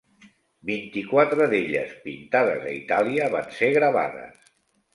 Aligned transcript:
Vint-i-quatre 0.69 1.47
d'elles, 1.51 1.93
pintades 2.07 2.67
a 2.73 2.73
Itàlia, 2.81 3.31
van 3.37 3.55
ser 3.61 3.73
gravades. 3.79 4.45